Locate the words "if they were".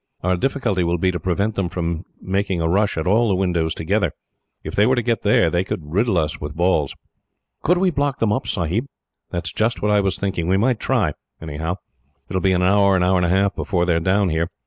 4.63-4.95